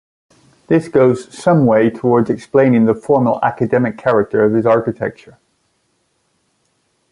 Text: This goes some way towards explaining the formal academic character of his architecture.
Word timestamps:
This 0.65 0.87
goes 0.87 1.25
some 1.31 1.67
way 1.67 1.91
towards 1.91 2.31
explaining 2.31 2.85
the 2.85 2.95
formal 2.95 3.39
academic 3.43 3.99
character 3.99 4.43
of 4.43 4.51
his 4.53 4.65
architecture. 4.65 5.37